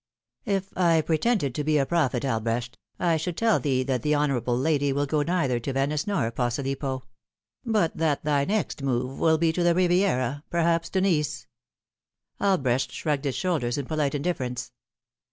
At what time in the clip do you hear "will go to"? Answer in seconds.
4.91-5.27